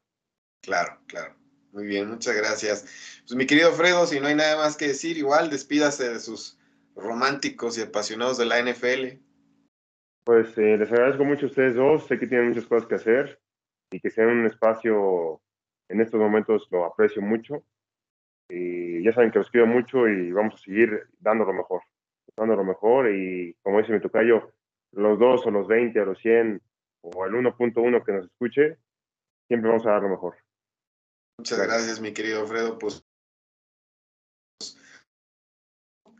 [0.60, 1.34] Claro, claro.
[1.70, 3.22] Muy bien, muchas gracias.
[3.26, 6.58] Pues mi querido Fredo, si no hay nada más que decir, igual despídase de sus
[6.96, 9.20] románticos y apasionados de la NFL.
[10.24, 13.40] Pues eh, les agradezco mucho a ustedes dos, sé que tienen muchas cosas que hacer
[13.92, 15.40] y que sean un espacio
[15.88, 17.64] en estos momentos lo aprecio mucho.
[18.48, 21.82] Y ya saben que los quiero mucho y vamos a seguir dando lo mejor,
[22.36, 24.52] dando lo mejor y como dice mi tocayo,
[24.92, 26.62] los dos o los 20 o los 100
[27.02, 28.78] o el 1.1 que nos escuche,
[29.48, 30.36] siempre vamos a dar lo mejor.
[31.38, 32.78] Muchas gracias, mi querido Fredo.
[32.78, 33.04] Pues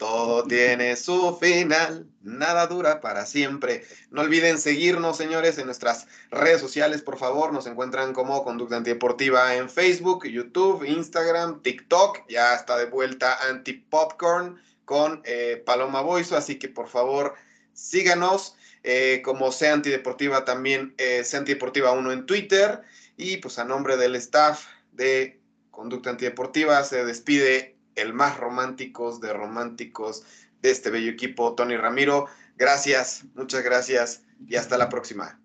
[0.02, 3.84] todo tiene su final, nada dura para siempre.
[4.10, 7.52] No olviden seguirnos, señores, en nuestras redes sociales, por favor.
[7.52, 12.26] Nos encuentran como Conducta Antideportiva en Facebook, YouTube, Instagram, TikTok.
[12.28, 17.34] Ya está de vuelta Anti Popcorn con eh, Paloma Boiso, así que por favor
[17.72, 18.56] síganos.
[18.84, 22.82] Eh, como Sea Antideportiva también, eh, Sea Antideportiva 1 en Twitter.
[23.16, 29.32] Y pues a nombre del staff de Conducta Antideportiva se despide el más románticos de
[29.32, 30.24] románticos
[30.60, 32.26] de este bello equipo, Tony Ramiro.
[32.56, 35.41] Gracias, muchas gracias y hasta la próxima.